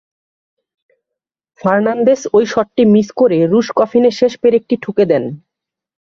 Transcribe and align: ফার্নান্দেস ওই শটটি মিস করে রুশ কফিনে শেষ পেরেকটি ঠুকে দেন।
ফার্নান্দেস 1.59 2.21
ওই 2.33 2.43
শটটি 2.45 2.83
মিস 2.85 3.07
করে 3.11 3.37
রুশ 3.45 3.67
কফিনে 3.75 4.11
শেষ 4.11 4.33
পেরেকটি 4.41 4.75
ঠুকে 4.81 5.05
দেন। 5.05 5.23